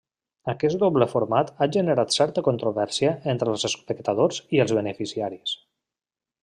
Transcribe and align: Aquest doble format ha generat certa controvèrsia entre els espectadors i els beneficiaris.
Aquest 0.51 0.79
doble 0.83 1.07
format 1.11 1.51
ha 1.57 1.67
generat 1.75 2.15
certa 2.15 2.45
controvèrsia 2.49 3.13
entre 3.35 3.55
els 3.55 3.69
espectadors 3.73 4.43
i 4.59 4.65
els 4.67 4.75
beneficiaris. 4.83 5.57